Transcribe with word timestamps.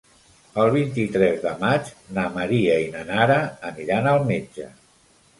El 0.61 0.69
vint-i-tres 0.75 1.35
de 1.43 1.51
maig 1.63 1.91
na 2.17 2.23
Maria 2.37 2.77
i 2.85 2.87
na 2.95 3.03
Nara 3.09 3.35
aniran 3.69 4.09
al 4.13 4.23
metge. 4.31 4.67